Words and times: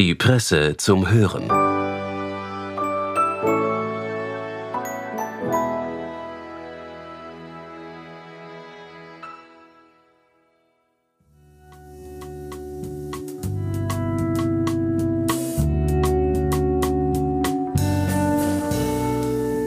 Die 0.00 0.14
Presse 0.14 0.78
zum 0.78 1.10
Hören. 1.10 1.50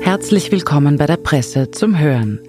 Herzlich 0.02 0.52
willkommen 0.52 0.98
bei 0.98 1.06
der 1.06 1.18
Presse 1.18 1.70
zum 1.70 2.00
Hören. 2.00 2.40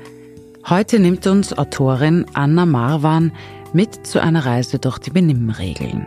Heute 0.67 0.99
nimmt 0.99 1.27
uns 1.27 1.53
Autorin 1.53 2.25
Anna 2.33 2.65
Marwan 2.65 3.31
mit 3.75 4.07
zu 4.07 4.23
einer 4.23 4.47
Reise 4.47 4.79
durch 4.79 4.99
die 5.01 5.11
Benimmregeln. 5.11 6.07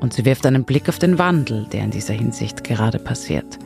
Und 0.00 0.12
sie 0.12 0.24
wirft 0.24 0.46
einen 0.46 0.64
Blick 0.64 0.88
auf 0.88 0.98
den 0.98 1.18
Wandel, 1.18 1.66
der 1.72 1.84
in 1.84 1.90
dieser 1.90 2.14
Hinsicht 2.14 2.64
gerade 2.64 2.98
passiert. 2.98 3.58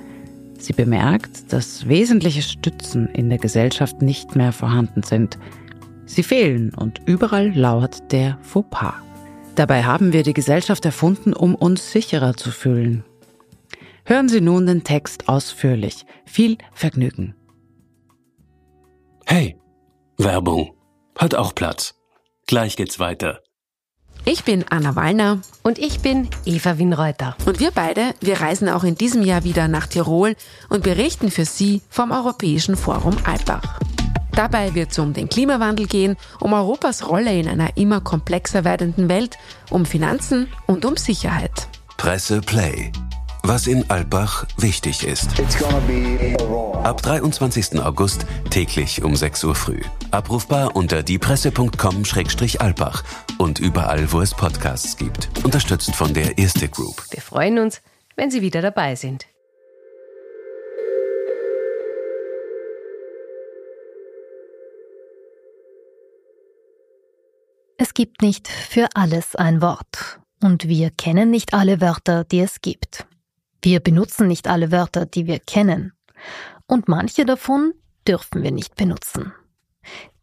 Sie 0.59 0.73
bemerkt, 0.73 1.53
dass 1.53 1.89
wesentliche 1.89 2.43
Stützen 2.43 3.09
in 3.09 3.29
der 3.29 3.39
Gesellschaft 3.39 4.01
nicht 4.01 4.37
mehr 4.37 4.53
vorhanden 4.53 5.03
sind. 5.03 5.39
Sie 6.07 6.23
fehlen 6.23 6.73
und 6.75 7.01
überall 7.07 7.51
lauert 7.51 8.13
der 8.13 8.39
Fauxpas. 8.43 8.95
Dabei 9.55 9.85
haben 9.85 10.13
wir 10.13 10.23
die 10.23 10.33
Gesellschaft 10.33 10.85
erfunden, 10.85 11.35
um 11.35 11.55
uns 11.55 11.93
sicherer 11.93 12.35
zu 12.35 12.51
fühlen, 12.51 13.05
Hören 14.05 14.29
Sie 14.29 14.41
nun 14.41 14.67
den 14.67 14.83
Text 14.83 15.29
ausführlich. 15.29 16.05
Viel 16.25 16.59
Vergnügen. 16.73 17.35
Hey, 19.27 19.57
Werbung. 20.19 20.75
Hat 21.17 21.35
auch 21.35 21.55
Platz. 21.55 21.95
Gleich 22.47 22.77
geht's 22.77 22.99
weiter. 22.99 23.41
Ich 24.25 24.45
bin 24.45 24.65
Anna 24.71 24.95
Wallner. 24.95 25.41
Und 25.65 25.79
ich 25.79 26.01
bin 26.01 26.29
Eva 26.45 26.79
Winreuter. 26.79 27.37
Und 27.45 27.59
wir 27.59 27.73
beide, 27.73 28.15
wir 28.21 28.41
reisen 28.41 28.69
auch 28.69 28.85
in 28.85 28.95
diesem 28.95 29.23
Jahr 29.23 29.43
wieder 29.43 29.67
nach 29.67 29.89
Tirol 29.89 30.37
und 30.69 30.85
berichten 30.85 31.31
für 31.31 31.45
Sie 31.45 31.83
vom 31.89 32.13
Europäischen 32.13 32.77
Forum 32.77 33.17
Alpbach. 33.25 33.81
Dabei 34.33 34.75
wird 34.75 34.93
es 34.93 34.99
um 34.99 35.13
den 35.13 35.29
Klimawandel 35.29 35.87
gehen, 35.87 36.17
um 36.41 36.53
Europas 36.53 37.09
Rolle 37.09 37.39
in 37.39 37.49
einer 37.49 37.77
immer 37.77 38.01
komplexer 38.01 38.65
werdenden 38.65 39.09
Welt, 39.09 39.39
um 39.71 39.85
Finanzen 39.85 40.49
und 40.67 40.85
um 40.85 40.97
Sicherheit. 40.97 41.69
Presse 41.97 42.41
Play 42.41 42.93
was 43.43 43.67
in 43.67 43.89
Alpbach 43.91 44.47
wichtig 44.57 45.05
ist. 45.05 45.31
Ab 46.83 47.03
23. 47.03 47.81
August 47.81 48.27
täglich 48.51 49.03
um 49.03 49.17
6 49.17 49.45
Uhr 49.45 49.55
früh. 49.55 49.81
Abrufbar 50.11 50.77
unter 50.77 51.03
diepresse.com-alpbach 51.03 53.05
und 53.39 53.59
überall, 53.59 54.11
wo 54.13 54.21
es 54.21 54.35
Podcasts 54.35 54.97
gibt. 54.97 55.29
Unterstützt 55.45 55.95
von 55.95 56.15
der 56.15 56.39
Erste 56.39 56.69
Group. 56.69 57.03
Wir 57.11 57.23
freuen 57.23 57.59
uns, 57.59 57.83
wenn 58.17 58.31
Sie 58.31 58.43
wieder 58.43 58.63
dabei 58.63 58.95
sind. 58.95 59.27
Es 67.79 67.95
gibt 67.95 68.23
nicht 68.23 68.47
für 68.47 68.89
alles 68.95 69.35
ein 69.35 69.61
Wort. 69.61 70.21
Und 70.41 70.69
wir 70.69 70.91
kennen 70.91 71.31
nicht 71.31 71.55
alle 71.55 71.81
Wörter, 71.81 72.25
die 72.25 72.41
es 72.41 72.61
gibt. 72.61 73.07
Wir 73.63 73.81
benutzen 73.81 74.27
nicht 74.27 74.49
alle 74.49 74.73
Wörter, 74.73 75.07
die 75.07 75.27
wir 75.27 75.39
kennen. 75.39 75.93
Und 76.67 76.89
manche 76.89 77.25
davon 77.25 77.73
dürfen 78.07 78.43
wir 78.43 78.51
nicht 78.51 78.75
benutzen. 78.75 79.33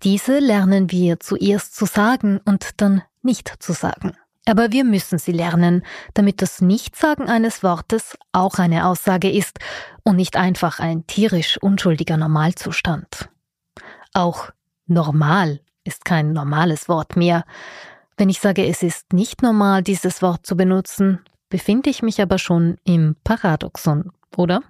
Diese 0.04 0.40
lernen 0.40 0.92
wir 0.92 1.20
zuerst 1.20 1.76
zu 1.76 1.86
sagen 1.86 2.40
und 2.46 2.82
dann 2.82 3.02
nicht 3.22 3.54
zu 3.60 3.74
sagen. 3.74 4.14
Aber 4.46 4.72
wir 4.72 4.84
müssen 4.84 5.20
sie 5.20 5.32
lernen, 5.32 5.84
damit 6.14 6.42
das 6.42 6.62
Nichtsagen 6.62 7.30
eines 7.30 7.62
Wortes 7.62 8.18
auch 8.32 8.56
eine 8.56 8.88
Aussage 8.88 9.30
ist 9.30 9.60
und 10.04 10.16
nicht 10.16 10.38
einfach 10.38 10.80
ein 10.80 11.06
tierisch 11.08 11.58
unschuldiger 11.58 12.18
Normalzustand. 12.18 13.30
Auch 14.14 14.50
normal 14.88 15.60
ist 15.84 16.04
kein 16.04 16.34
normales 16.34 16.90
Wort 16.90 17.16
mehr. 17.16 17.46
Wenn 18.18 18.30
ich 18.30 18.40
sage, 18.40 18.66
es 18.66 18.82
ist 18.82 19.14
nicht 19.14 19.44
normal, 19.44 19.84
dieses 19.84 20.22
Wort 20.22 20.46
zu 20.46 20.58
benutzen, 20.58 21.20
befinde 21.50 21.90
ich 21.90 22.02
mich 22.02 22.22
aber 22.22 22.38
schon 22.38 22.78
im 22.84 23.16
Paradoxon, 23.24 24.12
oder? 24.38 24.62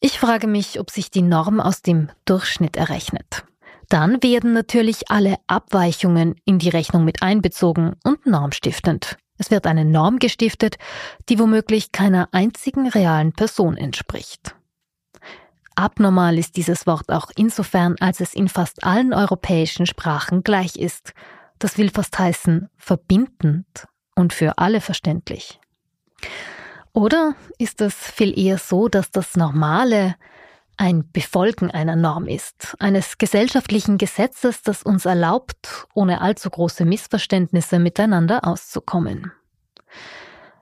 Ich 0.00 0.18
frage 0.18 0.48
mich, 0.48 0.80
ob 0.80 0.90
sich 0.90 1.10
die 1.10 1.22
Norm 1.22 1.60
aus 1.60 1.82
dem 1.82 2.08
Durchschnitt 2.24 2.76
errechnet. 2.76 3.44
Dann 3.88 4.22
werden 4.22 4.52
natürlich 4.52 5.10
alle 5.10 5.36
Abweichungen 5.46 6.34
in 6.44 6.58
die 6.58 6.70
Rechnung 6.70 7.04
mit 7.04 7.22
einbezogen 7.22 7.94
und 8.02 8.26
normstiftend. 8.26 9.16
Es 9.38 9.50
wird 9.50 9.66
eine 9.66 9.84
Norm 9.84 10.18
gestiftet, 10.18 10.76
die 11.28 11.38
womöglich 11.38 11.92
keiner 11.92 12.28
einzigen 12.32 12.88
realen 12.88 13.32
Person 13.32 13.76
entspricht. 13.76 14.54
Abnormal 15.74 16.38
ist 16.38 16.56
dieses 16.56 16.86
Wort 16.86 17.10
auch 17.10 17.30
insofern, 17.36 17.96
als 18.00 18.20
es 18.20 18.34
in 18.34 18.48
fast 18.48 18.84
allen 18.84 19.12
europäischen 19.12 19.86
Sprachen 19.86 20.42
gleich 20.42 20.76
ist. 20.76 21.12
Das 21.58 21.78
will 21.78 21.90
fast 21.90 22.18
heißen 22.18 22.68
verbindend 22.76 23.86
und 24.14 24.32
für 24.32 24.58
alle 24.58 24.80
verständlich. 24.80 25.60
Oder 26.92 27.34
ist 27.58 27.80
es 27.80 27.94
viel 27.94 28.38
eher 28.38 28.58
so, 28.58 28.88
dass 28.88 29.10
das 29.10 29.36
Normale 29.36 30.14
ein 30.76 31.10
Befolgen 31.12 31.70
einer 31.70 31.96
Norm 31.96 32.26
ist, 32.26 32.76
eines 32.78 33.18
gesellschaftlichen 33.18 33.98
Gesetzes, 33.98 34.62
das 34.62 34.82
uns 34.82 35.04
erlaubt, 35.04 35.86
ohne 35.94 36.20
allzu 36.20 36.50
große 36.50 36.84
Missverständnisse 36.84 37.78
miteinander 37.78 38.46
auszukommen? 38.46 39.32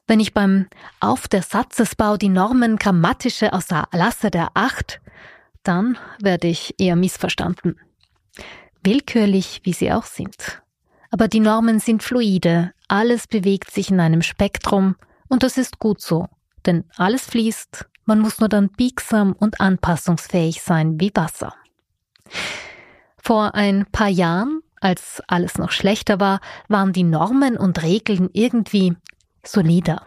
Wenn 0.06 0.20
ich 0.20 0.34
beim 0.34 0.66
Auf 0.98 1.28
der 1.28 1.42
Satzesbau 1.42 2.16
die 2.16 2.28
Normen 2.28 2.76
grammatische 2.76 3.52
außer 3.52 3.88
Lasse 3.92 4.30
der 4.30 4.48
Acht, 4.54 5.00
dann 5.62 5.98
werde 6.20 6.48
ich 6.48 6.74
eher 6.78 6.96
missverstanden. 6.96 7.78
Willkürlich, 8.82 9.60
wie 9.64 9.72
sie 9.72 9.92
auch 9.92 10.04
sind. 10.04 10.62
Aber 11.10 11.28
die 11.28 11.40
Normen 11.40 11.80
sind 11.80 12.02
fluide, 12.02 12.72
alles 12.90 13.28
bewegt 13.28 13.70
sich 13.70 13.90
in 13.90 14.00
einem 14.00 14.20
Spektrum 14.20 14.96
und 15.28 15.44
das 15.44 15.56
ist 15.58 15.78
gut 15.78 16.00
so, 16.00 16.26
denn 16.66 16.84
alles 16.96 17.24
fließt, 17.24 17.86
man 18.04 18.18
muss 18.18 18.40
nur 18.40 18.48
dann 18.48 18.68
biegsam 18.68 19.32
und 19.32 19.60
anpassungsfähig 19.60 20.60
sein 20.60 20.98
wie 20.98 21.12
Wasser. 21.14 21.54
Vor 23.16 23.54
ein 23.54 23.86
paar 23.92 24.08
Jahren, 24.08 24.62
als 24.80 25.22
alles 25.28 25.56
noch 25.56 25.70
schlechter 25.70 26.18
war, 26.18 26.40
waren 26.68 26.92
die 26.92 27.04
Normen 27.04 27.56
und 27.56 27.80
Regeln 27.82 28.28
irgendwie 28.32 28.96
solider. 29.44 30.06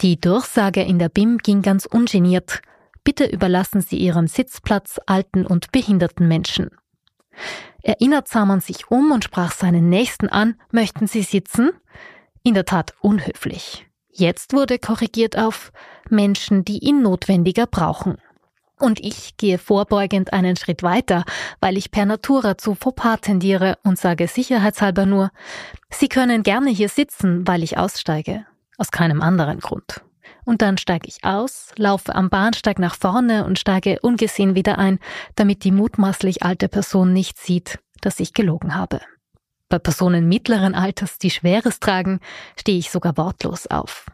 Die 0.00 0.18
Durchsage 0.18 0.82
in 0.82 0.98
der 0.98 1.10
BIM 1.10 1.38
ging 1.38 1.60
ganz 1.60 1.84
ungeniert. 1.84 2.62
Bitte 3.04 3.26
überlassen 3.26 3.82
Sie 3.82 3.98
Ihren 3.98 4.28
Sitzplatz 4.28 4.98
alten 5.04 5.44
und 5.44 5.72
behinderten 5.72 6.26
Menschen. 6.26 6.70
Erinnert 7.82 8.28
sah 8.28 8.44
man 8.44 8.60
sich 8.60 8.90
um 8.90 9.10
und 9.10 9.24
sprach 9.24 9.52
seinen 9.52 9.88
Nächsten 9.88 10.28
an, 10.28 10.56
möchten 10.70 11.06
Sie 11.06 11.22
sitzen? 11.22 11.70
In 12.42 12.54
der 12.54 12.64
Tat 12.64 12.94
unhöflich. 13.00 13.86
Jetzt 14.10 14.52
wurde 14.52 14.78
korrigiert 14.78 15.38
auf 15.38 15.72
Menschen, 16.10 16.64
die 16.64 16.78
ihn 16.78 17.02
notwendiger 17.02 17.66
brauchen. 17.66 18.18
Und 18.78 18.98
ich 19.00 19.36
gehe 19.36 19.58
vorbeugend 19.58 20.32
einen 20.32 20.56
Schritt 20.56 20.82
weiter, 20.82 21.24
weil 21.60 21.76
ich 21.76 21.92
per 21.92 22.04
Natura 22.04 22.58
zu 22.58 22.74
Fauxpas 22.74 23.20
tendiere 23.20 23.78
und 23.84 23.98
sage 23.98 24.26
sicherheitshalber 24.26 25.06
nur, 25.06 25.30
Sie 25.90 26.08
können 26.08 26.42
gerne 26.42 26.70
hier 26.70 26.88
sitzen, 26.88 27.46
weil 27.46 27.62
ich 27.62 27.78
aussteige. 27.78 28.44
Aus 28.78 28.90
keinem 28.90 29.22
anderen 29.22 29.60
Grund. 29.60 30.02
Und 30.44 30.62
dann 30.62 30.76
steige 30.78 31.08
ich 31.08 31.24
aus, 31.24 31.72
laufe 31.76 32.14
am 32.14 32.28
Bahnsteig 32.28 32.78
nach 32.78 32.96
vorne 32.96 33.44
und 33.44 33.58
steige 33.58 34.00
ungesehen 34.00 34.54
wieder 34.54 34.78
ein, 34.78 34.98
damit 35.36 35.64
die 35.64 35.72
mutmaßlich 35.72 36.42
alte 36.42 36.68
Person 36.68 37.12
nicht 37.12 37.38
sieht, 37.38 37.78
dass 38.00 38.20
ich 38.20 38.34
gelogen 38.34 38.74
habe. 38.74 39.00
Bei 39.68 39.78
Personen 39.78 40.28
mittleren 40.28 40.74
Alters, 40.74 41.18
die 41.18 41.30
Schweres 41.30 41.80
tragen, 41.80 42.20
stehe 42.58 42.78
ich 42.78 42.90
sogar 42.90 43.16
wortlos 43.16 43.66
auf. 43.68 44.06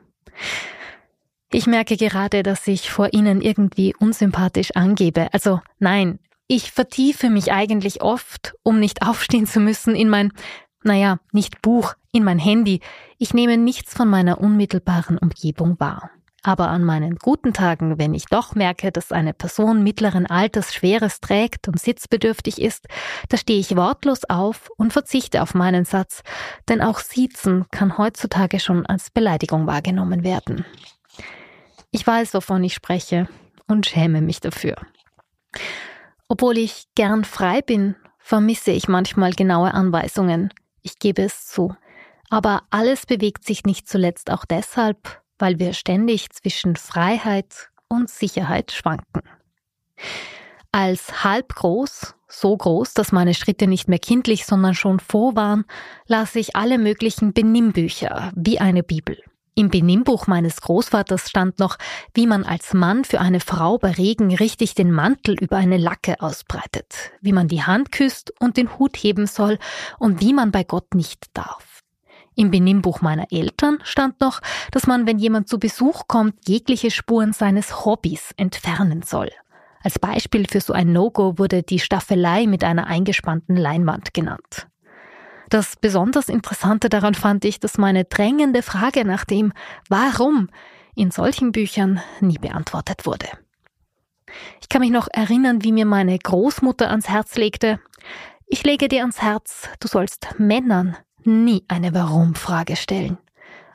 Ich 1.50 1.67
merke 1.67 1.97
gerade, 1.97 2.43
dass 2.43 2.67
ich 2.67 2.91
vor 2.91 3.12
Ihnen 3.12 3.41
irgendwie 3.41 3.94
unsympathisch 3.99 4.76
angebe. 4.76 5.32
Also 5.32 5.61
nein, 5.79 6.19
ich 6.47 6.73
vertiefe 6.73 7.31
mich 7.31 7.53
eigentlich 7.53 8.03
oft, 8.03 8.55
um 8.62 8.79
nicht 8.79 9.03
aufstehen 9.06 9.47
zu 9.47 9.61
müssen, 9.61 9.94
in 9.94 10.08
mein, 10.11 10.32
naja, 10.82 11.19
nicht 11.32 11.62
Buch, 11.62 11.94
in 12.12 12.23
mein 12.23 12.38
Handy. 12.38 12.81
Ich 13.19 13.35
nehme 13.35 13.56
nichts 13.56 13.94
von 13.94 14.08
meiner 14.08 14.41
unmittelbaren 14.41 15.19
Umgebung 15.19 15.81
wahr. 15.81 16.11
Aber 16.43 16.69
an 16.69 16.85
meinen 16.85 17.17
guten 17.17 17.52
Tagen, 17.52 17.99
wenn 17.99 18.14
ich 18.14 18.26
doch 18.26 18.55
merke, 18.55 18.93
dass 18.93 19.11
eine 19.11 19.35
Person 19.35 19.82
mittleren 19.82 20.26
Alters 20.26 20.73
Schweres 20.73 21.20
trägt 21.20 21.67
und 21.67 21.81
sitzbedürftig 21.81 22.61
ist, 22.61 22.87
da 23.29 23.37
stehe 23.37 23.58
ich 23.58 23.76
wortlos 23.76 24.25
auf 24.25 24.70
und 24.76 24.93
verzichte 24.93 25.43
auf 25.43 25.55
meinen 25.55 25.85
Satz, 25.85 26.23
denn 26.69 26.81
auch 26.81 27.00
Siezen 27.00 27.67
kann 27.70 27.99
heutzutage 27.99 28.61
schon 28.61 28.87
als 28.87 29.11
Beleidigung 29.11 29.67
wahrgenommen 29.67 30.23
werden. 30.23 30.64
Ich 31.90 32.06
weiß, 32.06 32.35
wovon 32.35 32.62
ich 32.62 32.75
spreche 32.75 33.29
und 33.67 33.87
schäme 33.87 34.20
mich 34.20 34.41
dafür. 34.41 34.76
Obwohl 36.29 36.58
ich 36.58 36.84
gern 36.94 37.25
frei 37.25 37.62
bin, 37.62 37.96
vermisse 38.19 38.70
ich 38.70 38.87
manchmal 38.87 39.32
genaue 39.32 39.73
Anweisungen. 39.75 40.52
Ich 40.82 40.99
gebe 40.99 41.23
es 41.23 41.46
zu. 41.46 41.75
Aber 42.31 42.62
alles 42.70 43.06
bewegt 43.06 43.44
sich 43.44 43.64
nicht 43.64 43.88
zuletzt 43.88 44.31
auch 44.31 44.44
deshalb, 44.44 45.23
weil 45.38 45.58
wir 45.58 45.73
ständig 45.73 46.31
zwischen 46.31 46.76
Freiheit 46.76 47.70
und 47.88 48.11
Sicherheit 48.11 48.73
schwanken. 48.73 49.23
Als 50.73 51.25
halb 51.25 51.55
groß, 51.55 52.14
so 52.29 52.56
groß, 52.56 52.94
dass 52.94 53.12
meine 53.12 53.35
Schritte 53.35 53.67
nicht 53.67 53.88
mehr 53.88 53.99
kindlich, 53.99 54.44
sondern 54.44 54.75
schon 54.75 55.00
froh 55.00 55.35
waren, 55.35 55.64
las 56.06 56.35
ich 56.37 56.56
alle 56.56 56.79
möglichen 56.79 57.32
Benimmbücher, 57.32 58.32
wie 58.37 58.61
eine 58.61 58.82
Bibel. 58.82 59.19
Im 59.58 59.70
Benimmbuch 59.70 60.29
meines 60.29 60.61
Großvaters 60.61 61.29
stand 61.29 61.58
noch, 61.58 61.79
wie 62.14 62.29
man 62.29 62.44
als 62.44 62.75
Mann 62.75 63.05
für 63.05 63.20
eine 63.20 63.41
Frau 63.41 63.76
bei 63.76 63.91
Regen 63.91 64.32
richtig 64.32 64.76
den 64.76 64.93
Mantel 64.93 65.34
über 65.34 65.56
eine 65.56 65.79
Lacke 65.79 66.20
ausbreitet, 66.20 67.11
wie 67.23 67.32
man 67.32 67.49
die 67.49 67.64
Hand 67.64 67.91
küsst 67.91 68.32
und 68.38 68.56
den 68.56 68.79
Hut 68.79 68.96
heben 68.96 69.26
soll 69.26 69.58
und 69.99 70.20
wie 70.20 70.32
man 70.32 70.52
bei 70.52 70.62
Gott 70.62 70.94
nicht 70.94 71.26
darf. 71.34 71.68
Im 72.38 72.52
Benimmbuch 72.52 73.00
meiner 73.00 73.32
Eltern 73.32 73.81
stand 73.82 74.20
noch, 74.20 74.38
dass 74.70 74.87
man, 74.87 75.08
wenn 75.08 75.19
jemand 75.19 75.49
zu 75.49 75.58
Besuch 75.58 76.06
kommt, 76.06 76.37
jegliche 76.46 76.93
Spuren 76.93 77.32
seines 77.32 77.85
Hobbys 77.85 78.32
entfernen 78.37 79.02
soll. 79.02 79.32
Als 79.82 79.99
Beispiel 79.99 80.46
für 80.49 80.61
so 80.61 80.73
ein 80.73 80.93
No-Go 80.93 81.37
wurde 81.37 81.64
die 81.64 81.81
Staffelei 81.81 82.46
mit 82.46 82.62
einer 82.62 82.87
eingespannten 82.87 83.56
Leinwand 83.56 84.14
genannt. 84.14 84.69
Das 85.50 85.75
besonders 85.75 86.29
Interessante 86.29 86.88
daran 86.88 87.14
fand 87.14 87.44
ich, 87.44 87.58
dass 87.58 87.76
meine 87.76 88.05
drängende 88.05 88.62
Frage 88.62 89.05
nach 89.05 89.25
dem 89.25 89.52
Warum 89.88 90.49
in 90.94 91.11
solchen 91.11 91.50
Büchern 91.50 92.00
nie 92.20 92.38
beantwortet 92.38 93.05
wurde. 93.05 93.26
Ich 94.61 94.69
kann 94.69 94.82
mich 94.82 94.93
noch 94.93 95.08
erinnern, 95.12 95.64
wie 95.64 95.73
mir 95.73 95.87
meine 95.87 96.17
Großmutter 96.17 96.88
ans 96.88 97.08
Herz 97.08 97.34
legte, 97.34 97.81
ich 98.46 98.62
lege 98.62 98.87
dir 98.87 99.00
ans 99.00 99.20
Herz, 99.20 99.69
du 99.81 99.88
sollst 99.88 100.38
Männern 100.38 100.96
nie 101.25 101.65
eine 101.69 101.94
Warum-Frage 101.94 102.76
stellen, 102.76 103.19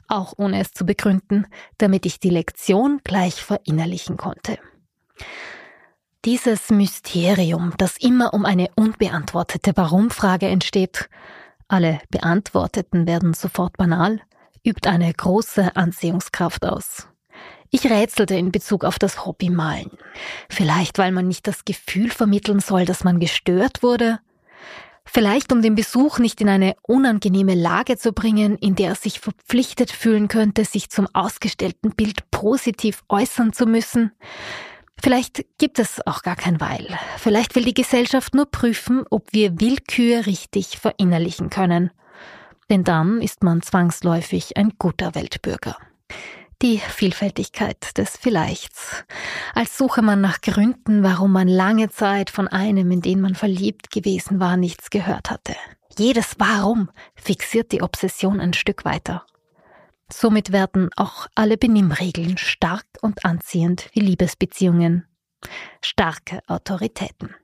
auch 0.07 0.33
ohne 0.37 0.61
es 0.61 0.71
zu 0.71 0.85
begründen, 0.85 1.45
damit 1.77 2.05
ich 2.05 2.19
die 2.19 2.29
Lektion 2.29 3.01
gleich 3.03 3.43
verinnerlichen 3.43 4.17
konnte. 4.17 4.57
Dieses 6.25 6.69
Mysterium, 6.69 7.73
das 7.77 7.97
immer 7.97 8.33
um 8.33 8.45
eine 8.45 8.69
unbeantwortete 8.75 9.75
Warum-Frage 9.75 10.47
entsteht, 10.47 11.09
alle 11.67 11.99
Beantworteten 12.09 13.07
werden 13.07 13.33
sofort 13.33 13.77
banal, 13.77 14.21
übt 14.65 14.87
eine 14.87 15.13
große 15.13 15.75
Anziehungskraft 15.75 16.65
aus. 16.65 17.07
Ich 17.71 17.89
rätselte 17.89 18.35
in 18.35 18.51
Bezug 18.51 18.85
auf 18.85 18.99
das 18.99 19.25
Hobby 19.25 19.49
Malen. 19.49 19.91
Vielleicht, 20.47 20.99
weil 20.99 21.11
man 21.11 21.27
nicht 21.27 21.47
das 21.47 21.65
Gefühl 21.65 22.11
vermitteln 22.11 22.59
soll, 22.59 22.85
dass 22.85 23.03
man 23.03 23.19
gestört 23.19 23.81
wurde. 23.81 24.19
Vielleicht, 25.05 25.51
um 25.51 25.61
den 25.61 25.75
Besuch 25.75 26.19
nicht 26.19 26.39
in 26.41 26.49
eine 26.49 26.75
unangenehme 26.81 27.55
Lage 27.55 27.97
zu 27.97 28.13
bringen, 28.13 28.57
in 28.57 28.75
der 28.75 28.89
er 28.89 28.95
sich 28.95 29.19
verpflichtet 29.19 29.91
fühlen 29.91 30.27
könnte, 30.27 30.65
sich 30.65 30.89
zum 30.89 31.07
ausgestellten 31.13 31.91
Bild 31.91 32.29
positiv 32.31 33.03
äußern 33.09 33.53
zu 33.53 33.65
müssen. 33.65 34.11
Vielleicht 35.01 35.45
gibt 35.57 35.79
es 35.79 36.05
auch 36.07 36.21
gar 36.21 36.37
kein 36.37 36.61
Weil. 36.61 36.87
Vielleicht 37.17 37.55
will 37.55 37.65
die 37.65 37.73
Gesellschaft 37.73 38.33
nur 38.33 38.45
prüfen, 38.45 39.03
ob 39.09 39.33
wir 39.33 39.59
Willkür 39.59 40.25
richtig 40.25 40.77
verinnerlichen 40.77 41.49
können. 41.49 41.91
Denn 42.69 42.85
dann 42.85 43.21
ist 43.21 43.43
man 43.43 43.61
zwangsläufig 43.61 44.55
ein 44.55 44.73
guter 44.79 45.13
Weltbürger. 45.13 45.77
Die 46.63 46.77
Vielfältigkeit 46.77 47.97
des 47.97 48.15
Vielleichts. 48.15 49.03
Als 49.53 49.77
suche 49.77 50.01
man 50.01 50.21
nach 50.21 50.39
Gründen, 50.39 51.03
warum 51.03 51.33
man 51.33 51.49
lange 51.49 51.89
Zeit 51.89 52.29
von 52.29 52.47
einem, 52.47 52.89
in 52.89 53.01
den 53.01 53.19
man 53.19 53.35
verliebt 53.35 53.91
gewesen 53.91 54.39
war, 54.39 54.55
nichts 54.55 54.89
gehört 54.89 55.29
hatte. 55.29 55.57
Jedes 55.97 56.35
Warum 56.37 56.89
fixiert 57.15 57.73
die 57.73 57.81
Obsession 57.81 58.39
ein 58.39 58.53
Stück 58.53 58.85
weiter. 58.85 59.25
Somit 60.09 60.53
werden 60.53 60.89
auch 60.95 61.27
alle 61.35 61.57
Benimmregeln 61.57 62.37
stark 62.37 62.85
und 63.01 63.25
anziehend 63.25 63.89
wie 63.91 63.99
Liebesbeziehungen. 63.99 65.05
Starke 65.81 66.39
Autoritäten. 66.47 67.35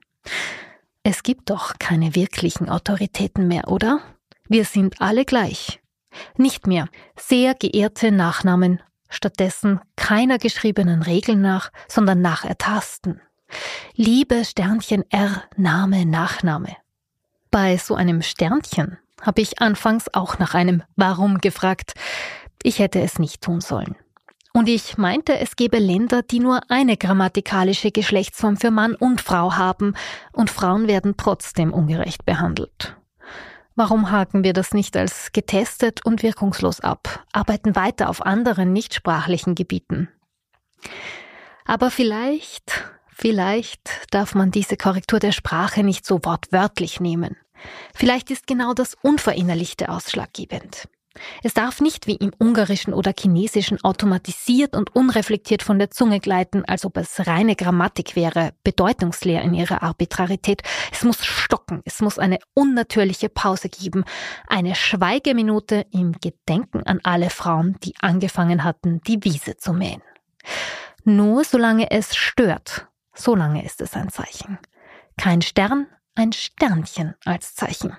Es 1.02 1.22
gibt 1.22 1.50
doch 1.50 1.74
keine 1.78 2.14
wirklichen 2.14 2.70
Autoritäten 2.70 3.48
mehr, 3.48 3.68
oder? 3.68 4.00
Wir 4.48 4.64
sind 4.64 5.02
alle 5.02 5.26
gleich. 5.26 5.80
Nicht 6.38 6.66
mehr 6.66 6.88
sehr 7.16 7.54
geehrte 7.54 8.12
Nachnamen, 8.12 8.80
stattdessen 9.10 9.80
keiner 9.96 10.38
geschriebenen 10.38 11.02
Regel 11.02 11.36
nach, 11.36 11.70
sondern 11.88 12.22
nach 12.22 12.44
Ertasten. 12.44 13.20
Liebe 13.94 14.44
Sternchen 14.44 15.04
R, 15.10 15.42
Name, 15.56 16.06
Nachname. 16.06 16.76
Bei 17.50 17.76
so 17.76 17.94
einem 17.94 18.22
Sternchen 18.22 18.98
habe 19.20 19.42
ich 19.42 19.60
anfangs 19.60 20.06
auch 20.14 20.38
nach 20.38 20.54
einem 20.54 20.82
Warum 20.96 21.38
gefragt, 21.38 21.94
ich 22.62 22.78
hätte 22.78 23.00
es 23.00 23.18
nicht 23.18 23.42
tun 23.42 23.60
sollen. 23.60 23.96
Und 24.52 24.68
ich 24.68 24.98
meinte, 24.98 25.38
es 25.38 25.54
gebe 25.54 25.78
Länder, 25.78 26.22
die 26.22 26.40
nur 26.40 26.60
eine 26.68 26.96
grammatikalische 26.96 27.92
Geschlechtsform 27.92 28.56
für 28.56 28.70
Mann 28.70 28.94
und 28.94 29.20
Frau 29.20 29.54
haben, 29.54 29.94
und 30.32 30.50
Frauen 30.50 30.88
werden 30.88 31.14
trotzdem 31.16 31.72
ungerecht 31.72 32.24
behandelt. 32.24 32.96
Warum 33.76 34.10
haken 34.10 34.44
wir 34.44 34.52
das 34.52 34.72
nicht 34.72 34.96
als 34.96 35.32
getestet 35.32 36.04
und 36.04 36.22
wirkungslos 36.22 36.80
ab, 36.80 37.24
arbeiten 37.32 37.76
weiter 37.76 38.08
auf 38.08 38.24
anderen 38.24 38.72
nichtsprachlichen 38.72 39.54
Gebieten? 39.54 40.08
Aber 41.64 41.90
vielleicht, 41.90 42.84
vielleicht 43.08 44.06
darf 44.10 44.34
man 44.34 44.50
diese 44.50 44.76
Korrektur 44.76 45.18
der 45.18 45.32
Sprache 45.32 45.82
nicht 45.84 46.04
so 46.04 46.20
wortwörtlich 46.24 47.00
nehmen. 47.00 47.36
Vielleicht 47.94 48.30
ist 48.30 48.46
genau 48.46 48.74
das 48.74 48.96
Unverinnerlichte 49.02 49.88
ausschlaggebend. 49.88 50.88
Es 51.42 51.54
darf 51.54 51.80
nicht 51.80 52.06
wie 52.06 52.16
im 52.16 52.32
Ungarischen 52.38 52.92
oder 52.92 53.12
Chinesischen 53.18 53.82
automatisiert 53.82 54.74
und 54.74 54.94
unreflektiert 54.94 55.62
von 55.62 55.78
der 55.78 55.90
Zunge 55.90 56.20
gleiten, 56.20 56.64
als 56.64 56.84
ob 56.84 56.96
es 56.96 57.26
reine 57.26 57.56
Grammatik 57.56 58.16
wäre, 58.16 58.52
bedeutungsleer 58.64 59.42
in 59.42 59.54
ihrer 59.54 59.82
Arbitrarität. 59.82 60.62
Es 60.92 61.04
muss 61.04 61.24
stocken, 61.24 61.82
es 61.84 62.00
muss 62.00 62.18
eine 62.18 62.38
unnatürliche 62.54 63.28
Pause 63.28 63.68
geben, 63.68 64.04
eine 64.46 64.74
Schweigeminute 64.74 65.86
im 65.90 66.12
Gedenken 66.12 66.82
an 66.84 67.00
alle 67.02 67.30
Frauen, 67.30 67.76
die 67.82 67.94
angefangen 68.00 68.64
hatten, 68.64 69.00
die 69.06 69.22
Wiese 69.22 69.56
zu 69.56 69.72
mähen. 69.72 70.02
Nur 71.04 71.44
solange 71.44 71.90
es 71.90 72.14
stört, 72.14 72.86
solange 73.14 73.64
ist 73.64 73.80
es 73.80 73.94
ein 73.94 74.10
Zeichen. 74.10 74.58
Kein 75.16 75.42
Stern, 75.42 75.86
ein 76.14 76.32
Sternchen 76.32 77.14
als 77.24 77.54
Zeichen. 77.54 77.96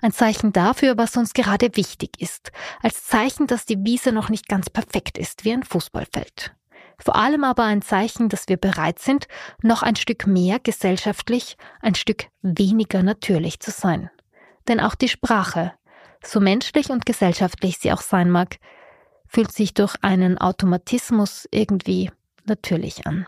Ein 0.00 0.12
Zeichen 0.12 0.52
dafür, 0.52 0.96
was 0.96 1.16
uns 1.16 1.32
gerade 1.32 1.74
wichtig 1.74 2.20
ist. 2.20 2.52
Als 2.82 3.04
Zeichen, 3.04 3.46
dass 3.46 3.66
die 3.66 3.84
Wiese 3.84 4.12
noch 4.12 4.28
nicht 4.28 4.48
ganz 4.48 4.70
perfekt 4.70 5.18
ist 5.18 5.44
wie 5.44 5.52
ein 5.52 5.64
Fußballfeld. 5.64 6.54
Vor 7.00 7.16
allem 7.16 7.44
aber 7.44 7.64
ein 7.64 7.82
Zeichen, 7.82 8.28
dass 8.28 8.48
wir 8.48 8.56
bereit 8.56 8.98
sind, 8.98 9.28
noch 9.62 9.82
ein 9.82 9.96
Stück 9.96 10.26
mehr 10.26 10.58
gesellschaftlich, 10.58 11.56
ein 11.80 11.94
Stück 11.94 12.26
weniger 12.42 13.02
natürlich 13.02 13.60
zu 13.60 13.70
sein. 13.70 14.10
Denn 14.66 14.80
auch 14.80 14.94
die 14.94 15.08
Sprache, 15.08 15.72
so 16.24 16.40
menschlich 16.40 16.90
und 16.90 17.06
gesellschaftlich 17.06 17.78
sie 17.78 17.92
auch 17.92 18.00
sein 18.00 18.30
mag, 18.30 18.56
fühlt 19.26 19.52
sich 19.52 19.74
durch 19.74 19.94
einen 20.02 20.38
Automatismus 20.38 21.46
irgendwie 21.52 22.10
natürlich 22.46 23.06
an. 23.06 23.26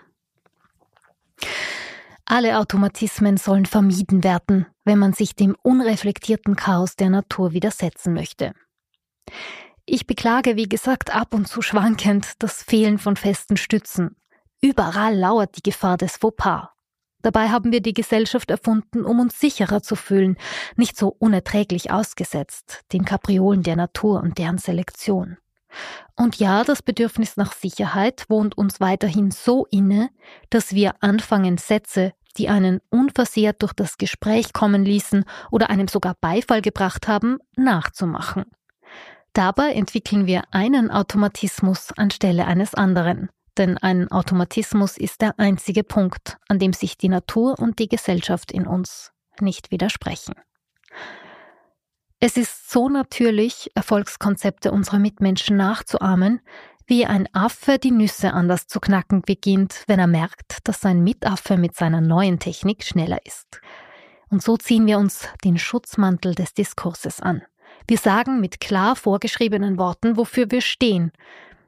Alle 2.24 2.58
Automatismen 2.58 3.36
sollen 3.36 3.66
vermieden 3.66 4.24
werden, 4.24 4.66
wenn 4.90 4.98
man 4.98 5.12
sich 5.12 5.36
dem 5.36 5.54
unreflektierten 5.62 6.56
Chaos 6.56 6.96
der 6.96 7.10
Natur 7.10 7.52
widersetzen 7.52 8.12
möchte. 8.12 8.54
Ich 9.86 10.04
beklage, 10.04 10.56
wie 10.56 10.68
gesagt, 10.68 11.14
ab 11.14 11.32
und 11.32 11.46
zu 11.46 11.62
schwankend 11.62 12.32
das 12.40 12.64
Fehlen 12.64 12.98
von 12.98 13.14
festen 13.14 13.56
Stützen. 13.56 14.16
Überall 14.60 15.14
lauert 15.14 15.56
die 15.56 15.62
Gefahr 15.62 15.96
des 15.96 16.16
Fauxpas. 16.16 16.70
Dabei 17.22 17.50
haben 17.50 17.70
wir 17.70 17.80
die 17.80 17.92
Gesellschaft 17.92 18.50
erfunden, 18.50 19.04
um 19.04 19.20
uns 19.20 19.38
sicherer 19.38 19.80
zu 19.80 19.94
fühlen, 19.94 20.36
nicht 20.74 20.96
so 20.96 21.14
unerträglich 21.20 21.92
ausgesetzt, 21.92 22.80
den 22.92 23.04
Kapriolen 23.04 23.62
der 23.62 23.76
Natur 23.76 24.20
und 24.20 24.38
deren 24.38 24.58
Selektion. 24.58 25.36
Und 26.16 26.40
ja, 26.40 26.64
das 26.64 26.82
Bedürfnis 26.82 27.36
nach 27.36 27.52
Sicherheit 27.52 28.24
wohnt 28.28 28.58
uns 28.58 28.80
weiterhin 28.80 29.30
so 29.30 29.66
inne, 29.70 30.10
dass 30.48 30.74
wir 30.74 30.94
anfangen, 31.00 31.58
Sätze 31.58 32.12
die 32.38 32.48
einen 32.48 32.80
unversehrt 32.90 33.62
durch 33.62 33.72
das 33.72 33.98
Gespräch 33.98 34.52
kommen 34.52 34.84
ließen 34.84 35.24
oder 35.50 35.70
einem 35.70 35.88
sogar 35.88 36.16
Beifall 36.20 36.62
gebracht 36.62 37.08
haben, 37.08 37.38
nachzumachen. 37.56 38.44
Dabei 39.32 39.72
entwickeln 39.72 40.26
wir 40.26 40.42
einen 40.50 40.90
Automatismus 40.90 41.92
anstelle 41.96 42.46
eines 42.46 42.74
anderen, 42.74 43.28
denn 43.58 43.78
ein 43.78 44.10
Automatismus 44.10 44.96
ist 44.96 45.20
der 45.20 45.38
einzige 45.38 45.84
Punkt, 45.84 46.38
an 46.48 46.58
dem 46.58 46.72
sich 46.72 46.98
die 46.98 47.08
Natur 47.08 47.58
und 47.58 47.78
die 47.78 47.88
Gesellschaft 47.88 48.50
in 48.50 48.66
uns 48.66 49.12
nicht 49.40 49.70
widersprechen. 49.70 50.34
Es 52.18 52.36
ist 52.36 52.70
so 52.70 52.90
natürlich, 52.90 53.70
Erfolgskonzepte 53.74 54.72
unserer 54.72 54.98
Mitmenschen 54.98 55.56
nachzuahmen, 55.56 56.40
wie 56.90 57.06
ein 57.06 57.32
Affe 57.32 57.78
die 57.78 57.92
Nüsse 57.92 58.34
anders 58.34 58.66
zu 58.66 58.80
knacken 58.80 59.22
beginnt, 59.22 59.84
wenn 59.86 60.00
er 60.00 60.08
merkt, 60.08 60.58
dass 60.64 60.80
sein 60.80 61.04
Mitaffe 61.04 61.56
mit 61.56 61.76
seiner 61.76 62.00
neuen 62.00 62.40
Technik 62.40 62.82
schneller 62.82 63.24
ist. 63.24 63.60
Und 64.28 64.42
so 64.42 64.56
ziehen 64.56 64.86
wir 64.86 64.98
uns 64.98 65.28
den 65.44 65.56
Schutzmantel 65.56 66.34
des 66.34 66.52
Diskurses 66.52 67.20
an. 67.20 67.42
Wir 67.86 67.96
sagen 67.96 68.40
mit 68.40 68.60
klar 68.60 68.96
vorgeschriebenen 68.96 69.78
Worten, 69.78 70.16
wofür 70.16 70.50
wir 70.50 70.60
stehen. 70.60 71.12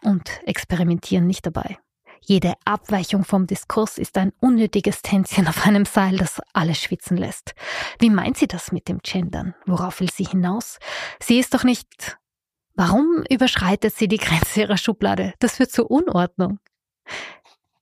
und 0.03 0.29
experimentieren 0.45 1.29
nicht 1.29 1.47
dabei. 1.47 1.79
Jede 2.21 2.55
Abweichung 2.65 3.25
vom 3.25 3.47
Diskurs 3.47 3.99
ist 3.99 4.19
ein 4.19 4.33
unnötiges 4.41 5.03
Tänzchen 5.03 5.47
auf 5.47 5.65
einem 5.65 5.85
Seil, 5.85 6.17
das 6.17 6.41
alle 6.53 6.75
schwitzen 6.75 7.17
lässt. 7.17 7.55
Wie 8.01 8.11
meint 8.11 8.37
sie 8.37 8.49
das 8.49 8.73
mit 8.73 8.89
dem 8.89 8.99
Gendern? 8.99 9.55
Worauf 9.67 10.01
will 10.01 10.11
sie 10.11 10.25
hinaus? 10.25 10.81
Sie 11.21 11.39
ist 11.39 11.55
doch 11.55 11.63
nicht. 11.63 12.19
Warum 12.75 13.25
überschreitet 13.29 13.95
sie 13.95 14.09
die 14.09 14.19
Grenze 14.19 14.61
ihrer 14.61 14.77
Schublade? 14.77 15.35
Das 15.39 15.57
führt 15.57 15.73
zur 15.73 15.91
Unordnung. 15.91 16.59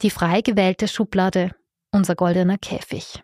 Die 0.02 0.10
frei 0.10 0.40
gewählte 0.40 0.88
Schublade, 0.88 1.52
unser 1.92 2.14
goldener 2.14 2.58
Käfig. 2.58 3.22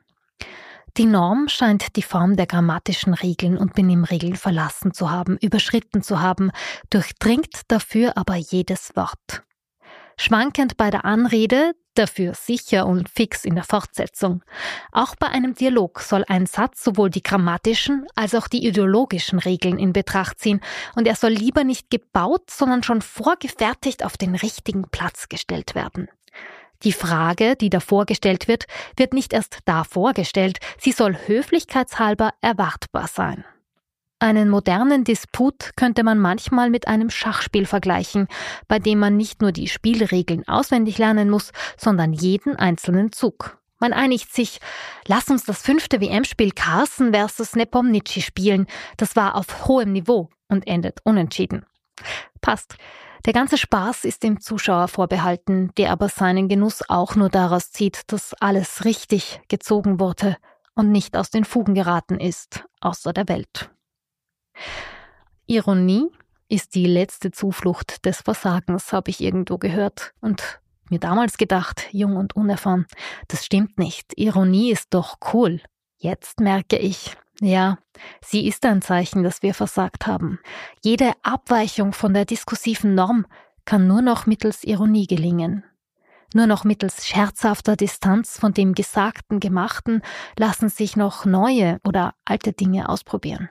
Die 0.96 1.06
Norm 1.06 1.48
scheint 1.48 1.96
die 1.96 2.02
Form 2.02 2.36
der 2.36 2.46
grammatischen 2.46 3.12
Regeln 3.14 3.58
und 3.58 3.74
Benimmregeln 3.74 4.36
verlassen 4.36 4.94
zu 4.94 5.10
haben, 5.10 5.36
überschritten 5.38 6.02
zu 6.02 6.20
haben, 6.20 6.50
durchdringt 6.88 7.62
dafür 7.68 8.16
aber 8.16 8.36
jedes 8.36 8.96
Wort 8.96 9.42
schwankend 10.16 10.76
bei 10.76 10.90
der 10.90 11.04
Anrede, 11.04 11.72
dafür 11.98 12.34
sicher 12.34 12.86
und 12.86 13.08
fix 13.08 13.44
in 13.44 13.54
der 13.54 13.64
Fortsetzung. 13.64 14.42
Auch 14.92 15.16
bei 15.16 15.28
einem 15.28 15.54
Dialog 15.54 16.00
soll 16.00 16.24
ein 16.28 16.46
Satz 16.46 16.84
sowohl 16.84 17.10
die 17.10 17.22
grammatischen 17.22 18.06
als 18.14 18.34
auch 18.34 18.48
die 18.48 18.66
ideologischen 18.66 19.38
Regeln 19.38 19.78
in 19.78 19.92
Betracht 19.92 20.38
ziehen 20.38 20.60
und 20.94 21.06
er 21.06 21.16
soll 21.16 21.30
lieber 21.30 21.64
nicht 21.64 21.90
gebaut, 21.90 22.50
sondern 22.50 22.82
schon 22.82 23.02
vorgefertigt 23.02 24.04
auf 24.04 24.16
den 24.16 24.34
richtigen 24.34 24.84
Platz 24.90 25.28
gestellt 25.28 25.74
werden. 25.74 26.08
Die 26.82 26.92
Frage, 26.92 27.56
die 27.56 27.70
davor 27.70 28.04
gestellt 28.04 28.48
wird, 28.48 28.66
wird 28.96 29.14
nicht 29.14 29.32
erst 29.32 29.60
da 29.64 29.84
vorgestellt, 29.84 30.58
sie 30.78 30.92
soll 30.92 31.16
höflichkeitshalber 31.26 32.32
erwartbar 32.42 33.08
sein. 33.08 33.44
Einen 34.18 34.48
modernen 34.48 35.04
Disput 35.04 35.72
könnte 35.76 36.02
man 36.02 36.18
manchmal 36.18 36.70
mit 36.70 36.88
einem 36.88 37.10
Schachspiel 37.10 37.66
vergleichen, 37.66 38.28
bei 38.66 38.78
dem 38.78 38.98
man 38.98 39.18
nicht 39.18 39.42
nur 39.42 39.52
die 39.52 39.68
Spielregeln 39.68 40.48
auswendig 40.48 40.96
lernen 40.96 41.28
muss, 41.28 41.52
sondern 41.76 42.14
jeden 42.14 42.56
einzelnen 42.56 43.12
Zug. 43.12 43.58
Man 43.78 43.92
einigt 43.92 44.32
sich, 44.34 44.58
lass 45.06 45.28
uns 45.28 45.44
das 45.44 45.60
fünfte 45.60 46.00
WM-Spiel 46.00 46.52
Carson 46.52 47.12
versus 47.12 47.54
Nepomniachtchi 47.56 48.22
spielen. 48.22 48.66
Das 48.96 49.16
war 49.16 49.34
auf 49.34 49.68
hohem 49.68 49.92
Niveau 49.92 50.30
und 50.48 50.66
endet 50.66 51.00
unentschieden. 51.04 51.66
Passt. 52.40 52.76
Der 53.26 53.34
ganze 53.34 53.58
Spaß 53.58 54.06
ist 54.06 54.22
dem 54.22 54.40
Zuschauer 54.40 54.88
vorbehalten, 54.88 55.72
der 55.76 55.90
aber 55.90 56.08
seinen 56.08 56.48
Genuss 56.48 56.88
auch 56.88 57.16
nur 57.16 57.28
daraus 57.28 57.70
zieht, 57.70 58.10
dass 58.12 58.32
alles 58.34 58.84
richtig 58.86 59.40
gezogen 59.48 60.00
wurde 60.00 60.36
und 60.74 60.90
nicht 60.90 61.16
aus 61.16 61.30
den 61.30 61.44
Fugen 61.44 61.74
geraten 61.74 62.18
ist, 62.18 62.64
außer 62.80 63.12
der 63.12 63.28
Welt. 63.28 63.70
Ironie 65.46 66.10
ist 66.48 66.74
die 66.74 66.86
letzte 66.86 67.30
Zuflucht 67.30 68.04
des 68.04 68.22
Versagens, 68.22 68.92
habe 68.92 69.10
ich 69.10 69.20
irgendwo 69.20 69.58
gehört 69.58 70.12
und 70.20 70.60
mir 70.90 71.00
damals 71.00 71.36
gedacht, 71.36 71.88
jung 71.90 72.16
und 72.16 72.36
unerfahren, 72.36 72.86
das 73.28 73.44
stimmt 73.44 73.78
nicht. 73.78 74.12
Ironie 74.16 74.70
ist 74.70 74.94
doch 74.94 75.18
cool. 75.32 75.60
Jetzt 75.98 76.40
merke 76.40 76.78
ich, 76.78 77.16
ja, 77.40 77.78
sie 78.24 78.46
ist 78.46 78.64
ein 78.64 78.82
Zeichen, 78.82 79.22
dass 79.22 79.42
wir 79.42 79.54
versagt 79.54 80.06
haben. 80.06 80.38
Jede 80.82 81.12
Abweichung 81.22 81.92
von 81.92 82.14
der 82.14 82.24
diskursiven 82.24 82.94
Norm 82.94 83.26
kann 83.64 83.86
nur 83.86 84.02
noch 84.02 84.26
mittels 84.26 84.64
Ironie 84.64 85.06
gelingen. 85.06 85.64
Nur 86.34 86.46
noch 86.46 86.64
mittels 86.64 87.06
scherzhafter 87.06 87.76
Distanz 87.76 88.38
von 88.38 88.52
dem 88.52 88.74
Gesagten, 88.74 89.40
Gemachten 89.40 90.02
lassen 90.38 90.68
sich 90.68 90.96
noch 90.96 91.24
neue 91.24 91.78
oder 91.84 92.14
alte 92.24 92.52
Dinge 92.52 92.88
ausprobieren. 92.88 93.48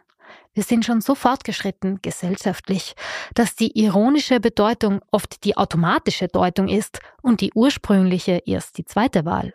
Wir 0.53 0.63
sind 0.63 0.85
schon 0.85 1.01
so 1.01 1.15
fortgeschritten 1.15 1.99
gesellschaftlich, 2.01 2.95
dass 3.33 3.55
die 3.55 3.77
ironische 3.77 4.39
Bedeutung 4.39 5.01
oft 5.11 5.43
die 5.43 5.57
automatische 5.57 6.27
Deutung 6.27 6.69
ist 6.69 6.99
und 7.21 7.41
die 7.41 7.51
ursprüngliche 7.53 8.41
erst 8.45 8.77
die 8.77 8.85
zweite 8.85 9.25
Wahl. 9.25 9.53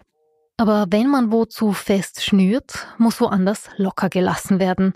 Aber 0.58 0.87
wenn 0.90 1.08
man 1.08 1.32
wozu 1.32 1.72
fest 1.72 2.22
schnürt, 2.22 2.87
muss 2.99 3.18
woanders 3.18 3.70
locker 3.76 4.10
gelassen 4.10 4.60
werden, 4.60 4.92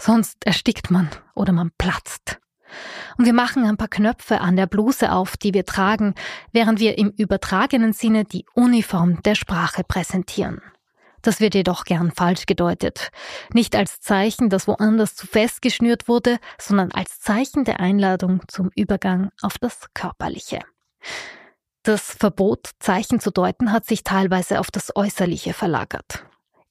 sonst 0.00 0.46
erstickt 0.46 0.92
man 0.92 1.08
oder 1.34 1.52
man 1.52 1.72
platzt. 1.76 2.38
Und 3.16 3.24
wir 3.24 3.32
machen 3.32 3.64
ein 3.64 3.76
paar 3.76 3.88
Knöpfe 3.88 4.40
an 4.40 4.54
der 4.54 4.66
Bluse 4.66 5.10
auf, 5.10 5.36
die 5.36 5.54
wir 5.54 5.66
tragen, 5.66 6.14
während 6.52 6.78
wir 6.78 6.98
im 6.98 7.10
übertragenen 7.10 7.92
Sinne 7.92 8.24
die 8.24 8.46
Uniform 8.54 9.20
der 9.22 9.34
Sprache 9.34 9.82
präsentieren. 9.82 10.60
Das 11.22 11.40
wird 11.40 11.54
jedoch 11.54 11.84
gern 11.84 12.12
falsch 12.12 12.46
gedeutet. 12.46 13.10
Nicht 13.52 13.74
als 13.74 14.00
Zeichen, 14.00 14.50
das 14.50 14.68
woanders 14.68 15.14
zu 15.14 15.26
fest 15.26 15.62
geschnürt 15.62 16.08
wurde, 16.08 16.38
sondern 16.58 16.92
als 16.92 17.20
Zeichen 17.20 17.64
der 17.64 17.80
Einladung 17.80 18.42
zum 18.48 18.70
Übergang 18.74 19.30
auf 19.42 19.58
das 19.58 19.86
Körperliche. 19.94 20.60
Das 21.82 22.12
Verbot, 22.12 22.70
Zeichen 22.80 23.20
zu 23.20 23.30
deuten, 23.30 23.72
hat 23.72 23.86
sich 23.86 24.04
teilweise 24.04 24.60
auf 24.60 24.70
das 24.70 24.94
Äußerliche 24.94 25.54
verlagert. 25.54 26.24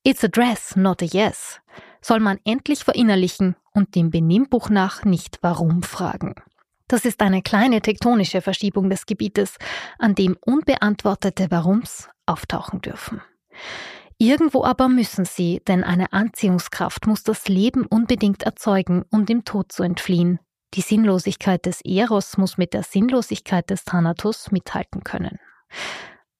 It's 0.03 0.23
a 0.23 0.27
dress, 0.27 0.75
not 0.75 1.01
a 1.01 1.05
yes. 1.05 1.59
Soll 2.01 2.19
man 2.19 2.39
endlich 2.45 2.83
verinnerlichen 2.83 3.55
und 3.73 3.95
dem 3.95 4.11
Benimmbuch 4.11 4.69
nach 4.69 5.03
nicht 5.03 5.39
warum 5.41 5.83
fragen. 5.83 6.35
Das 6.87 7.03
ist 7.03 7.21
eine 7.21 7.41
kleine 7.41 7.81
tektonische 7.81 8.41
Verschiebung 8.41 8.89
des 8.89 9.05
Gebietes, 9.05 9.57
an 9.99 10.15
dem 10.15 10.37
unbeantwortete 10.39 11.51
Warums 11.51 12.09
auftauchen 12.25 12.79
dürfen. 12.79 13.21
Irgendwo 14.19 14.63
aber 14.63 14.87
müssen 14.87 15.25
sie, 15.25 15.61
denn 15.67 15.83
eine 15.83 16.11
Anziehungskraft 16.11 17.05
muss 17.05 17.23
das 17.23 17.47
Leben 17.47 17.85
unbedingt 17.85 18.43
erzeugen, 18.43 19.05
um 19.11 19.25
dem 19.27 19.45
Tod 19.45 19.71
zu 19.71 19.83
entfliehen. 19.83 20.39
Die 20.73 20.81
Sinnlosigkeit 20.81 21.65
des 21.65 21.81
Eros 21.81 22.37
muss 22.37 22.57
mit 22.57 22.73
der 22.73 22.83
Sinnlosigkeit 22.83 23.69
des 23.69 23.85
Thanatos 23.85 24.51
mithalten 24.51 25.03
können. 25.03 25.39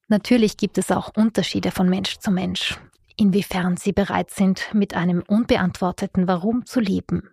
Natürlich 0.07 0.57
gibt 0.57 0.77
es 0.77 0.91
auch 0.91 1.12
Unterschiede 1.15 1.69
von 1.69 1.88
Mensch 1.88 2.17
zu 2.17 2.31
Mensch, 2.31 2.79
inwiefern 3.15 3.77
sie 3.77 3.93
bereit 3.93 4.31
sind, 4.31 4.74
mit 4.74 4.96
einem 4.96 5.24
unbeantworteten 5.27 6.27
Warum 6.27 6.65
zu 6.65 6.79
leben. 6.79 7.29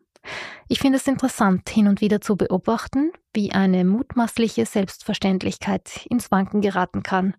Ich 0.68 0.78
finde 0.78 0.98
es 0.98 1.06
interessant, 1.06 1.68
hin 1.68 1.88
und 1.88 2.00
wieder 2.00 2.20
zu 2.20 2.36
beobachten, 2.36 3.12
wie 3.32 3.52
eine 3.52 3.84
mutmaßliche 3.84 4.66
Selbstverständlichkeit 4.66 6.06
ins 6.06 6.30
Wanken 6.30 6.60
geraten 6.60 7.02
kann, 7.02 7.34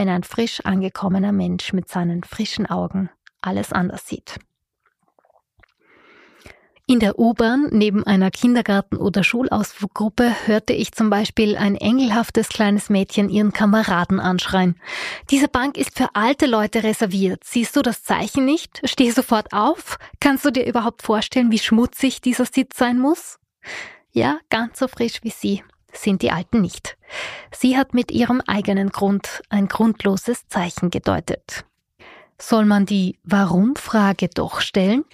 wenn 0.00 0.08
ein 0.08 0.22
frisch 0.22 0.60
angekommener 0.64 1.30
Mensch 1.30 1.74
mit 1.74 1.90
seinen 1.90 2.24
frischen 2.24 2.64
Augen 2.64 3.10
alles 3.42 3.70
anders 3.70 4.08
sieht. 4.08 4.38
In 6.86 7.00
der 7.00 7.18
U-Bahn 7.18 7.68
neben 7.70 8.04
einer 8.04 8.30
Kindergarten- 8.30 8.96
oder 8.96 9.22
Schulausfluggruppe 9.22 10.34
hörte 10.46 10.72
ich 10.72 10.92
zum 10.92 11.10
Beispiel 11.10 11.54
ein 11.54 11.76
engelhaftes 11.76 12.48
kleines 12.48 12.88
Mädchen 12.88 13.28
ihren 13.28 13.52
Kameraden 13.52 14.20
anschreien. 14.20 14.80
Diese 15.28 15.48
Bank 15.48 15.76
ist 15.76 15.98
für 15.98 16.08
alte 16.14 16.46
Leute 16.46 16.82
reserviert. 16.82 17.44
Siehst 17.44 17.76
du 17.76 17.82
das 17.82 18.02
Zeichen 18.02 18.46
nicht? 18.46 18.80
Steh 18.84 19.10
sofort 19.10 19.52
auf. 19.52 19.98
Kannst 20.18 20.46
du 20.46 20.50
dir 20.50 20.64
überhaupt 20.64 21.02
vorstellen, 21.02 21.52
wie 21.52 21.58
schmutzig 21.58 22.22
dieser 22.22 22.46
Sitz 22.46 22.78
sein 22.78 22.98
muss? 22.98 23.38
Ja, 24.12 24.38
ganz 24.48 24.78
so 24.78 24.88
frisch 24.88 25.22
wie 25.22 25.30
sie 25.30 25.62
sind 25.92 26.22
die 26.22 26.30
Alten 26.30 26.60
nicht. 26.60 26.96
Sie 27.52 27.76
hat 27.76 27.94
mit 27.94 28.10
ihrem 28.10 28.40
eigenen 28.46 28.90
Grund 28.90 29.42
ein 29.48 29.68
grundloses 29.68 30.46
Zeichen 30.48 30.90
gedeutet. 30.90 31.64
Soll 32.38 32.64
man 32.64 32.86
die 32.86 33.18
Warum-Frage 33.24 34.28
doch 34.28 34.60
stellen? 34.60 35.04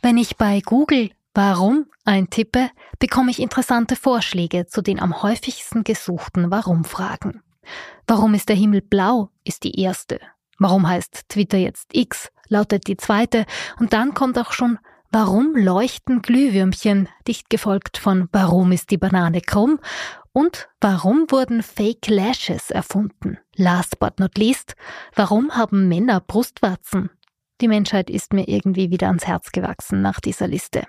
Wenn 0.00 0.18
ich 0.18 0.36
bei 0.36 0.60
Google 0.60 1.10
Warum 1.34 1.86
eintippe, 2.04 2.70
bekomme 2.98 3.30
ich 3.30 3.40
interessante 3.40 3.96
Vorschläge 3.96 4.66
zu 4.66 4.82
den 4.82 5.00
am 5.00 5.22
häufigsten 5.22 5.84
gesuchten 5.84 6.50
Warum-Fragen. 6.50 7.42
Warum 8.06 8.34
ist 8.34 8.48
der 8.48 8.56
Himmel 8.56 8.82
blau, 8.82 9.30
ist 9.44 9.64
die 9.64 9.80
erste. 9.80 10.20
Warum 10.58 10.88
heißt 10.88 11.28
Twitter 11.28 11.58
jetzt 11.58 11.90
X, 11.92 12.30
lautet 12.48 12.86
die 12.86 12.96
zweite. 12.96 13.46
Und 13.78 13.92
dann 13.92 14.14
kommt 14.14 14.38
auch 14.38 14.52
schon 14.52 14.78
Warum 15.14 15.54
leuchten 15.54 16.22
Glühwürmchen, 16.22 17.06
dicht 17.28 17.50
gefolgt 17.50 17.98
von 17.98 18.28
Warum 18.32 18.72
ist 18.72 18.90
die 18.90 18.96
Banane 18.96 19.42
krumm 19.42 19.78
und 20.32 20.68
warum 20.80 21.26
wurden 21.30 21.62
Fake 21.62 22.08
Lashes 22.08 22.70
erfunden? 22.70 23.38
Last 23.56 23.98
but 23.98 24.18
not 24.18 24.38
least, 24.38 24.74
warum 25.14 25.54
haben 25.54 25.88
Männer 25.88 26.20
Brustwarzen? 26.20 27.10
Die 27.60 27.68
Menschheit 27.68 28.10
ist 28.10 28.32
mir 28.32 28.48
irgendwie 28.48 28.90
wieder 28.90 29.08
ans 29.08 29.26
Herz 29.26 29.52
gewachsen 29.52 30.02
nach 30.02 30.20
dieser 30.20 30.48
Liste. 30.48 30.84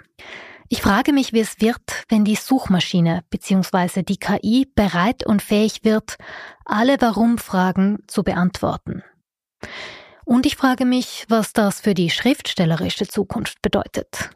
Ich 0.69 0.81
frage 0.81 1.13
mich, 1.13 1.33
wie 1.33 1.41
es 1.41 1.59
wird, 1.59 2.05
wenn 2.09 2.25
die 2.25 2.35
Suchmaschine 2.35 3.23
bzw. 3.29 4.01
die 4.01 4.17
KI 4.17 4.67
bereit 4.73 5.25
und 5.25 5.41
fähig 5.41 5.83
wird, 5.83 6.15
alle 6.65 6.99
Warum-Fragen 6.99 7.99
zu 8.07 8.23
beantworten. 8.23 9.03
Und 10.25 10.45
ich 10.45 10.55
frage 10.55 10.85
mich, 10.85 11.25
was 11.27 11.53
das 11.53 11.81
für 11.81 11.93
die 11.93 12.09
schriftstellerische 12.09 13.07
Zukunft 13.07 13.61
bedeutet. 13.61 14.31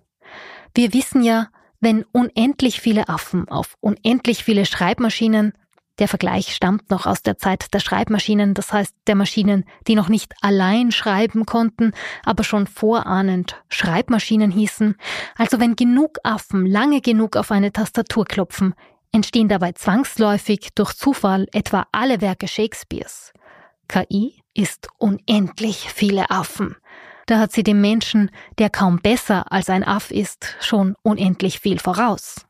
Wir 0.75 0.93
wissen 0.93 1.23
ja, 1.23 1.47
wenn 1.79 2.03
unendlich 2.11 2.81
viele 2.81 3.09
Affen 3.09 3.47
auf 3.49 3.75
unendlich 3.79 4.43
viele 4.43 4.65
Schreibmaschinen, 4.65 5.53
der 5.99 6.07
Vergleich 6.07 6.53
stammt 6.53 6.91
noch 6.91 7.07
aus 7.07 7.23
der 7.23 7.39
Zeit 7.39 7.73
der 7.73 7.79
Schreibmaschinen, 7.79 8.53
das 8.53 8.71
heißt 8.71 8.95
der 9.07 9.15
Maschinen, 9.15 9.65
die 9.87 9.95
noch 9.95 10.09
nicht 10.09 10.33
allein 10.41 10.91
schreiben 10.91 11.45
konnten, 11.45 11.91
aber 12.23 12.43
schon 12.43 12.67
vorahnend 12.67 13.55
Schreibmaschinen 13.69 14.51
hießen, 14.51 14.95
also 15.35 15.59
wenn 15.59 15.75
genug 15.75 16.19
Affen 16.23 16.67
lange 16.67 17.01
genug 17.01 17.35
auf 17.35 17.51
eine 17.51 17.73
Tastatur 17.73 18.25
klopfen, 18.25 18.75
Entstehen 19.11 19.47
dabei 19.47 19.71
zwangsläufig 19.71 20.69
durch 20.75 20.93
Zufall 20.93 21.47
etwa 21.51 21.87
alle 21.91 22.21
Werke 22.21 22.47
Shakespeares? 22.47 23.33
KI 23.87 24.43
ist 24.53 24.89
unendlich 24.97 25.89
viele 25.91 26.29
Affen. 26.29 26.75
Da 27.27 27.39
hat 27.39 27.51
sie 27.51 27.63
dem 27.63 27.81
Menschen, 27.81 28.31
der 28.57 28.69
kaum 28.69 28.99
besser 28.99 29.51
als 29.51 29.69
ein 29.69 29.83
Aff 29.83 30.11
ist, 30.11 30.55
schon 30.61 30.95
unendlich 31.03 31.59
viel 31.59 31.77
voraus. 31.77 32.47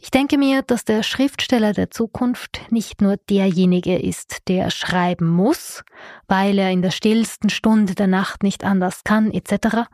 Ich 0.00 0.12
denke 0.12 0.38
mir, 0.38 0.62
dass 0.62 0.84
der 0.84 1.02
Schriftsteller 1.02 1.72
der 1.72 1.90
Zukunft 1.90 2.60
nicht 2.70 3.02
nur 3.02 3.16
derjenige 3.16 3.98
ist, 3.98 4.46
der 4.46 4.70
schreiben 4.70 5.28
muss, 5.28 5.82
weil 6.28 6.56
er 6.58 6.70
in 6.70 6.82
der 6.82 6.92
stillsten 6.92 7.50
Stunde 7.50 7.96
der 7.96 8.06
Nacht 8.06 8.44
nicht 8.44 8.62
anders 8.62 9.02
kann, 9.02 9.32
etc., 9.32 9.88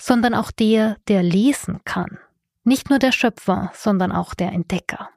sondern 0.00 0.34
auch 0.34 0.50
der, 0.50 0.96
der 1.06 1.22
lesen 1.22 1.78
kann. 1.84 2.18
Nicht 2.64 2.90
nur 2.90 2.98
der 2.98 3.12
Schöpfer, 3.12 3.70
sondern 3.74 4.10
auch 4.10 4.34
der 4.34 4.50
Entdecker. 4.50 5.10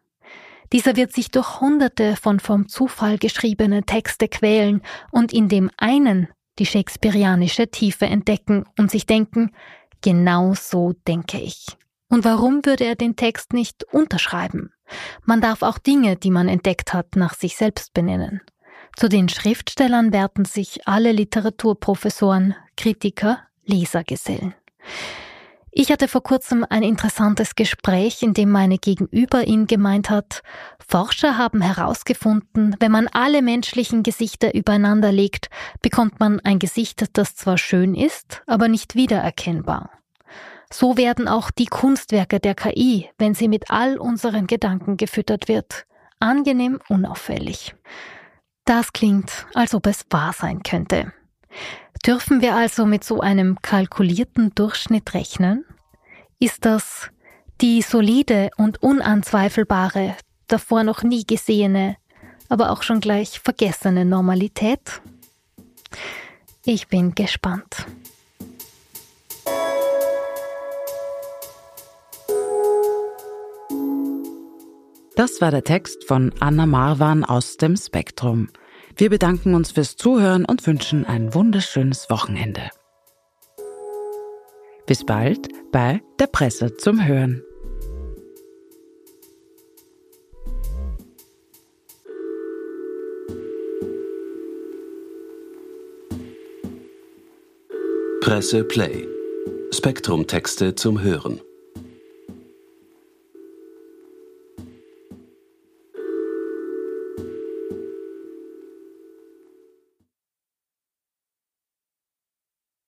Dieser 0.71 0.95
wird 0.95 1.13
sich 1.13 1.31
durch 1.31 1.59
hunderte 1.59 2.15
von 2.15 2.39
vom 2.39 2.67
Zufall 2.67 3.17
geschriebene 3.17 3.83
Texte 3.83 4.27
quälen 4.27 4.83
und 5.11 5.33
in 5.33 5.49
dem 5.49 5.71
einen 5.77 6.27
die 6.59 6.65
shakespearianische 6.65 7.69
Tiefe 7.69 8.05
entdecken 8.05 8.65
und 8.77 8.91
sich 8.91 9.05
denken, 9.05 9.51
genau 10.01 10.53
so 10.53 10.93
denke 11.07 11.39
ich. 11.39 11.65
Und 12.09 12.23
warum 12.23 12.65
würde 12.65 12.85
er 12.85 12.95
den 12.95 13.15
Text 13.15 13.53
nicht 13.53 13.83
unterschreiben? 13.91 14.71
Man 15.25 15.41
darf 15.41 15.61
auch 15.61 15.77
Dinge, 15.77 16.15
die 16.15 16.31
man 16.31 16.47
entdeckt 16.47 16.93
hat, 16.93 17.15
nach 17.15 17.33
sich 17.33 17.57
selbst 17.57 17.93
benennen. 17.93 18.41
Zu 18.95 19.09
den 19.09 19.29
Schriftstellern 19.29 20.13
werten 20.13 20.45
sich 20.45 20.87
alle 20.87 21.11
Literaturprofessoren, 21.11 22.55
Kritiker, 22.77 23.39
Lesergesellen. 23.65 24.55
Ich 25.79 25.91
hatte 25.91 26.07
vor 26.07 26.23
kurzem 26.23 26.65
ein 26.67 26.81
interessantes 26.81 27.53
Gespräch, 27.53 28.23
in 28.23 28.33
dem 28.33 28.49
meine 28.49 28.79
Gegenüber 28.79 29.43
ihn 29.45 29.67
gemeint 29.67 30.09
hat, 30.09 30.41
Forscher 30.79 31.37
haben 31.37 31.61
herausgefunden, 31.61 32.75
wenn 32.79 32.91
man 32.91 33.07
alle 33.09 33.43
menschlichen 33.43 34.01
Gesichter 34.01 34.55
übereinander 34.55 35.11
legt, 35.11 35.51
bekommt 35.83 36.19
man 36.19 36.39
ein 36.39 36.57
Gesicht, 36.57 37.15
das 37.15 37.35
zwar 37.35 37.59
schön 37.59 37.93
ist, 37.93 38.41
aber 38.47 38.69
nicht 38.69 38.95
wiedererkennbar. 38.95 39.91
So 40.73 40.97
werden 40.97 41.27
auch 41.27 41.51
die 41.51 41.67
Kunstwerke 41.67 42.39
der 42.39 42.55
KI, 42.55 43.11
wenn 43.19 43.35
sie 43.35 43.47
mit 43.47 43.69
all 43.69 43.99
unseren 43.99 44.47
Gedanken 44.47 44.97
gefüttert 44.97 45.47
wird, 45.47 45.85
angenehm 46.19 46.79
unauffällig. 46.89 47.75
Das 48.65 48.93
klingt, 48.93 49.45
als 49.53 49.75
ob 49.75 49.85
es 49.85 50.07
wahr 50.09 50.33
sein 50.33 50.63
könnte. 50.63 51.13
Dürfen 52.05 52.41
wir 52.41 52.55
also 52.55 52.85
mit 52.85 53.03
so 53.03 53.19
einem 53.21 53.61
kalkulierten 53.61 54.53
Durchschnitt 54.55 55.13
rechnen? 55.13 55.65
Ist 56.39 56.65
das 56.65 57.09
die 57.61 57.81
solide 57.81 58.49
und 58.57 58.81
unanzweifelbare, 58.83 60.15
davor 60.47 60.83
noch 60.83 61.03
nie 61.03 61.25
gesehene, 61.25 61.97
aber 62.49 62.71
auch 62.71 62.83
schon 62.83 62.99
gleich 62.99 63.39
vergessene 63.39 64.05
Normalität? 64.05 65.01
Ich 66.63 66.87
bin 66.87 67.15
gespannt. 67.15 67.87
Das 75.15 75.41
war 75.41 75.49
der 75.49 75.63
Text 75.63 76.03
von 76.03 76.31
Anna 76.39 76.67
Marwan 76.67 77.23
aus 77.23 77.57
dem 77.57 77.75
Spektrum. 77.75 78.49
Wir 78.99 79.11
bedanken 79.11 79.53
uns 79.53 79.73
fürs 79.73 79.95
Zuhören 79.95 80.43
und 80.43 80.65
wünschen 80.65 81.05
ein 81.05 81.35
wunderschönes 81.35 82.09
Wochenende. 82.09 82.71
Bis 84.87 85.05
bald 85.05 85.49
bei 85.71 86.01
der 86.17 86.25
Presse 86.25 86.77
zum 86.77 87.05
Hören. 87.05 87.43
Presse 98.21 98.63
Play. 98.63 99.07
Spektrum 99.71 100.25
Texte 100.25 100.73
zum 100.73 101.01
Hören. 101.01 101.39